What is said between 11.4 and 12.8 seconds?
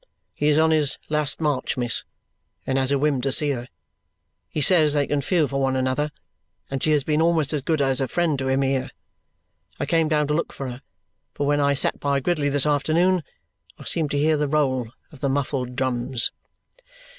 when I sat by Gridley this